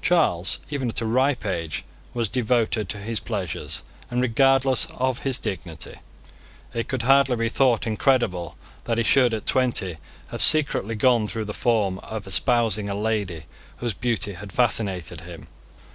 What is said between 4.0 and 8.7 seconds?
and regardless of his dignity. It could hardly be thought incredible